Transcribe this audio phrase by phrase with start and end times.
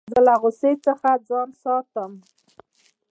[0.11, 2.11] زه له غوسې څخه ځان ساتم.